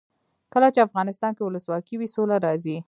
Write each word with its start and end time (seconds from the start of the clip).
کله 0.53 0.67
چې 0.75 0.85
افغانستان 0.87 1.31
کې 1.35 1.43
ولسواکي 1.45 1.95
وي 1.97 2.07
سوله 2.15 2.37
راځي. 2.45 2.77